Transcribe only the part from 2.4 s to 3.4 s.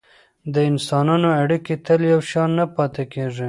نه پاتې کیږي.